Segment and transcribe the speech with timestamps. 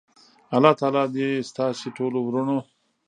[0.55, 2.57] الله تعالی دی ستاسی ټولو ورونو